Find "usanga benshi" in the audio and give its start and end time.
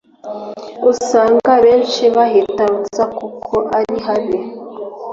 0.91-2.03